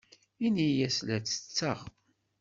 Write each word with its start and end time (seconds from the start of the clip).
Ini-as 0.45 0.97
la 1.07 1.17
ttetteɣ. 1.19 1.79